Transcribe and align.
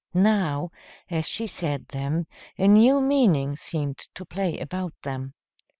Now, 0.15 0.71
as 1.11 1.27
she 1.29 1.45
said 1.45 1.89
them, 1.89 2.25
a 2.57 2.67
new 2.67 3.01
meaning 3.01 3.55
seemed 3.55 3.99
to 4.15 4.25
play 4.25 4.57
about 4.57 4.95
them. 5.03 5.35